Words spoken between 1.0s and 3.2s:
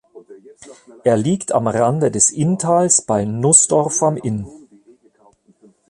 Er liegt am Rande des Inntals